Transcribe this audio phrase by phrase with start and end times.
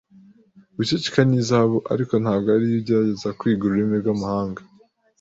[0.75, 4.61] Guceceka ni zahabu, ariko ntabwo iyo ugerageza kwiga ururimi rwamahanga.